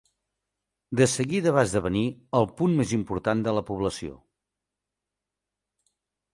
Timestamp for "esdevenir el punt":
1.69-2.75